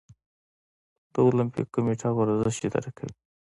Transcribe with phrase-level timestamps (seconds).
[1.13, 3.13] د المپیک کمیټه ورزش اداره کوي